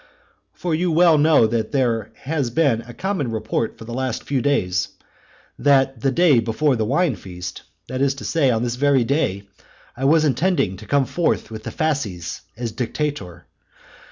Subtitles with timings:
[0.53, 4.41] For you well know that there has been a common report for the last few
[4.41, 4.87] days,
[5.59, 9.43] that the day before the wine feast, that is to say, on this very day,
[9.95, 13.45] I was intending to come forth with the fasces as dictator.